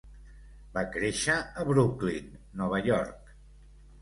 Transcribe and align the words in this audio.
Va 0.77 0.83
créixer 0.95 1.35
a 1.35 1.67
Brooklyn, 1.73 2.33
Nova 2.63 2.81
York. 2.89 3.31